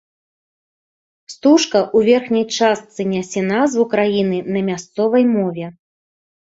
[1.33, 5.65] Стужка ў верхняй частцы нясе назву краіны на мясцовай мове.